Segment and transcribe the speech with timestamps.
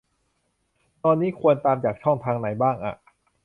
[1.03, 2.95] ตอนนี้ควรตามจากช่องทางไหนบ้างอะ?